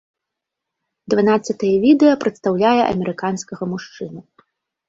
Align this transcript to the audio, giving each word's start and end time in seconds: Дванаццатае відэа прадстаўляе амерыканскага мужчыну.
Дванаццатае 1.13 1.69
відэа 1.85 2.13
прадстаўляе 2.25 2.81
амерыканскага 2.93 3.63
мужчыну. 3.75 4.19